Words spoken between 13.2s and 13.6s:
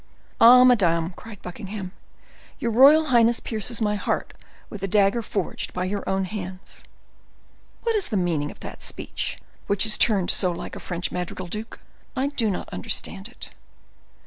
it."